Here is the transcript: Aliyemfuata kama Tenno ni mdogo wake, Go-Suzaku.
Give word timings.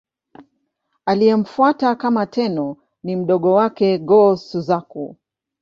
Aliyemfuata 1.05 1.95
kama 1.95 2.25
Tenno 2.25 2.77
ni 3.03 3.15
mdogo 3.15 3.53
wake, 3.53 3.97
Go-Suzaku. 3.97 5.17